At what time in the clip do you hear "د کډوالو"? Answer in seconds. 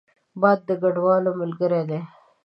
0.67-1.31